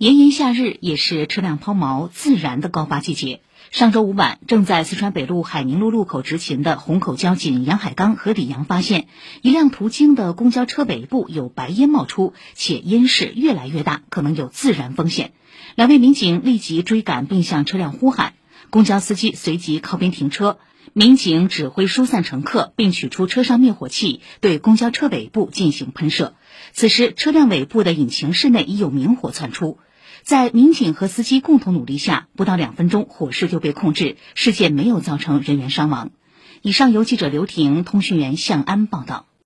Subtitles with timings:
[0.00, 3.42] 炎炎夏日也是车辆抛锚自燃的高发季节。
[3.70, 9.08] 上周五晚，正在四川北路海宁路路口执勤的虹口交警杨海刚和李阳发现，
[9.42, 15.32] 一辆途经的公交车尾部有白烟冒出，且烟势越来越大，可能有自燃风险。
[15.74, 18.32] 两位民警立即追赶，并向车辆呼喊，
[18.68, 20.58] 公交司机随即靠边停车。
[20.92, 26.34] 民警指挥疏散乘客，并取出车上灭火器，对公交车尾部进行喷射。
[26.72, 29.78] 此时，车辆尾部的引擎室内已有明火窜出。
[30.22, 36.10] 在民警和司机共同努力下，不到两分钟，火势就被控制，事件没有造成人员伤亡。
[36.60, 39.26] 以上由记者刘婷、通讯员向安报道。